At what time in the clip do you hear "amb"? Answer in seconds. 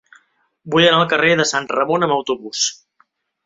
2.09-2.19